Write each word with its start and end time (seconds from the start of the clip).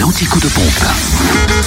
L'anticoup 0.00 0.40
de 0.40 0.48
pompe. 0.48 0.84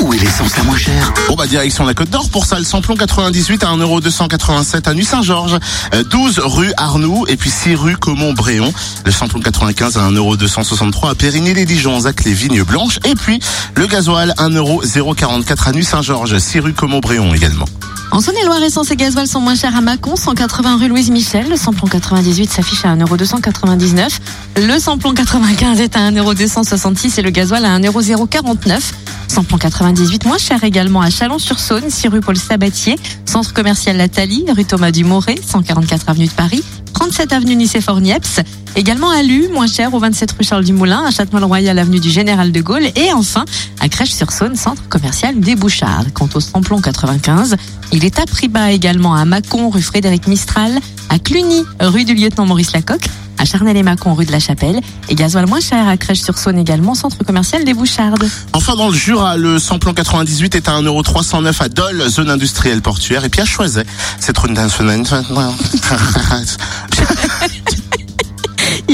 Où 0.02 0.14
est 0.14 0.18
l'essence 0.18 0.56
la 0.58 0.64
moins 0.64 0.78
chère 0.78 1.14
Bon 1.28 1.36
bah 1.36 1.48
direction 1.48 1.86
la 1.86 1.94
Côte 1.94 2.10
d'Or 2.10 2.30
pour 2.30 2.46
ça, 2.46 2.58
le 2.58 2.66
samplon 2.66 2.96
98 2.96 3.64
à 3.64 3.68
1,287€ 3.68 4.88
à 4.88 4.94
Nuit-Saint-Georges, 4.94 5.58
euh, 5.94 6.04
12 6.04 6.40
rue 6.44 6.72
Arnoux 6.78 7.26
et 7.28 7.38
puis 7.38 7.50
6 7.50 7.76
rue 7.76 7.98
Comont-Bréon. 7.98 8.74
Le 9.06 9.12
samplon 9.12 9.40
95 9.40 9.98
à 9.98 10.10
1,263€ 10.10 11.10
à 11.10 11.16
Périgny-les-Dijon, 11.16 12.02
Zac 12.02 12.24
les 12.26 12.34
Vignes 12.34 12.64
Blanches 12.64 13.00
et 13.06 13.16
puis 13.16 13.40
le 13.76 13.88
gasoil 13.88 14.34
1,044€ 14.38 15.70
à 15.70 15.72
Nuit-Saint-Georges, 15.72 16.38
6 16.38 16.60
rue 16.60 16.74
Comont-Bréon 16.74 17.34
également. 17.34 17.66
En 18.12 18.22
Saône-et-Loire, 18.22 18.62
essence 18.64 18.90
et 18.90 18.96
gasoil 18.96 19.28
sont 19.28 19.40
moins 19.40 19.54
chers 19.54 19.76
à 19.76 19.82
Mâcon, 19.82 20.16
180 20.16 20.78
rue 20.78 20.88
Louise 20.88 21.12
Michel. 21.12 21.48
Le 21.48 21.56
samplon 21.56 21.88
98 21.88 22.50
s'affiche 22.50 22.84
à 22.84 22.96
1,299€. 22.96 24.20
Le 24.58 24.80
samplon 24.80 25.14
95 25.14 25.80
est 25.80 25.96
à 25.96 26.10
1,266€ 26.10 27.20
et 27.20 27.22
le 27.22 27.30
gasoil 27.30 27.64
à 27.66 27.78
1,049€. 27.78 28.80
Samplon 29.28 29.58
98 29.60 30.26
moins 30.26 30.40
cher 30.40 30.64
également 30.64 31.02
à 31.02 31.12
Chalon-sur-Saône, 31.12 31.90
6 31.90 32.08
rue 32.08 32.20
Paul 32.20 32.36
Sabatier, 32.36 32.98
centre 33.26 33.54
commercial 33.54 33.96
La 33.96 34.10
Thalie, 34.10 34.44
rue 34.50 34.66
Thomas 34.66 34.90
Dumoré, 34.90 35.40
144 35.46 36.10
avenue 36.10 36.26
de 36.26 36.32
Paris, 36.32 36.64
37 37.00 37.32
avenue 37.32 37.56
Nicéphore-Niepce. 37.56 38.42
Également 38.76 39.10
à 39.10 39.24
Lu, 39.24 39.48
moins 39.54 39.68
cher 39.68 39.94
au 39.94 40.00
27 40.00 40.34
rue 40.34 40.44
Charles 40.44 40.66
Dumoulin, 40.66 41.06
à 41.06 41.12
Châtenois-le-Royal 41.12 41.80
avenue 41.80 42.02
du 42.02 42.10
Général 42.10 42.52
de 42.52 42.60
Gaulle 42.60 42.88
et 42.98 43.14
enfin 43.14 43.46
à 43.80 43.88
Crèche-sur-Saône, 43.88 44.58
centre 44.58 44.90
commercial 44.90 45.40
des 45.40 45.56
Bouchards. 45.56 46.08
Quant 46.14 46.28
au 46.34 46.42
samplon 46.42 46.82
95, 46.82 47.56
il 47.94 48.04
est 48.04 48.20
à 48.20 48.26
prix 48.26 48.50
bas 48.50 48.72
également 48.72 49.16
à 49.16 49.24
Mâcon, 49.24 49.70
rue 49.70 49.82
Frédéric 49.82 50.28
Mistral, 50.28 50.78
à 51.08 51.20
Cluny, 51.20 51.64
rue 51.80 52.04
du 52.04 52.16
lieutenant 52.16 52.46
Maurice 52.46 52.74
Lacocque, 52.74 53.08
à 53.38 53.46
Charnay-les-Macon, 53.46 54.14
rue 54.14 54.26
de 54.26 54.34
la 54.34 54.40
Chapelle, 54.40 54.82
et 55.08 55.16
gasoil 55.16 55.48
moins 55.48 55.62
cher 55.62 55.88
à 55.88 55.96
Crèche-sur-Saône 55.96 56.60
également, 56.60 56.96
centre 56.96 57.24
commercial 57.24 57.64
des 57.64 57.74
Bouchardes. 57.74 58.28
Enfin 58.52 58.76
dans 58.76 58.90
le 58.90 58.94
Jura, 58.94 59.38
le 59.38 59.58
samplon 59.58 59.94
98 59.94 60.56
est 60.56 60.68
à 60.68 60.74
1,309€ 60.82 61.64
à 61.64 61.70
Dole, 61.70 62.10
zone 62.10 62.30
industrielle 62.30 62.82
portuaire 62.82 63.24
et 63.24 63.30
puis 63.30 63.40
à 63.40 63.46
Choiset. 63.46 63.86
Cette 64.20 64.38
route 64.38 64.52
nationale... 64.52 65.04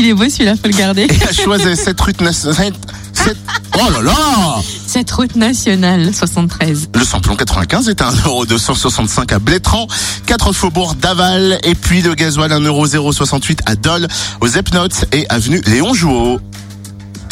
Il 0.06 0.10
est 0.10 0.14
beau 0.14 0.30
celui-là, 0.30 0.54
faut 0.56 0.68
le 0.68 0.78
garder. 0.78 1.08
Et 1.10 1.24
à 1.24 1.34
Choiset, 1.34 1.76
cette 1.76 2.00
route 2.00 2.22
nationale... 2.22 2.74
cette- 3.12 3.38
Oh 3.74 3.90
là 3.92 4.02
là 4.04 4.62
Cette 4.86 5.10
route 5.10 5.36
nationale 5.36 6.14
73. 6.14 6.90
Le 6.94 7.04
samplon 7.04 7.36
95 7.36 7.90
est 7.90 8.02
à 8.04 8.12
1,265€ 8.12 9.34
à 9.34 9.40
Blétran, 9.40 9.88
4 10.28 10.54
faubourg 10.54 10.94
d'Aval, 10.94 11.60
et 11.64 11.74
puis 11.74 12.04
le 12.04 12.14
gasoil 12.14 12.52
1,068€ 12.52 13.62
à 13.66 13.76
Dole, 13.76 14.08
aux 14.42 14.48
Epnotes 14.48 15.06
et 15.12 15.26
avenue 15.30 15.60
Léon 15.66 15.96
Jouot. 15.96 16.40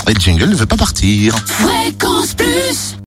Et 0.09 0.13
le 0.15 0.19
jingle 0.19 0.49
ne 0.49 0.55
veut 0.55 0.65
pas 0.65 0.75
partir. 0.75 1.35
Fréquence 1.45 2.33
Plus 2.33 2.97